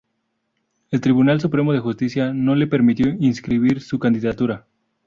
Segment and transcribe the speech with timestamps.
[0.89, 4.65] El Tribunal Supremo de Justicia no le permitió inscribir su candidatura.